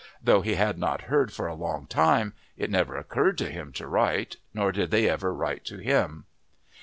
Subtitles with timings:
[0.19, 3.85] Though he had not heard for a long time it never occurred to him to
[3.85, 6.25] write, nor did they ever write to him.